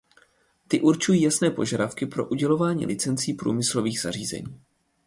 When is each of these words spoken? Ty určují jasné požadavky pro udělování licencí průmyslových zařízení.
Ty 0.67 0.81
určují 0.81 1.21
jasné 1.21 1.51
požadavky 1.51 2.05
pro 2.05 2.27
udělování 2.29 2.85
licencí 2.85 3.33
průmyslových 3.33 4.01
zařízení. 4.01 4.61